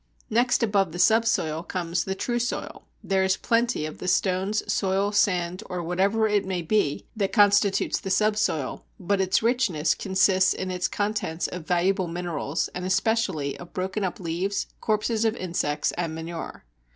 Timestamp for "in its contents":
10.55-11.45